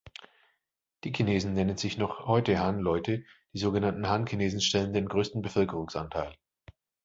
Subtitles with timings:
[1.03, 6.33] Die Chinesen nennen sich noch heute Han-Leute, die sogenannten Han-Chinesen stellen den größten Bevölkerungsanteil.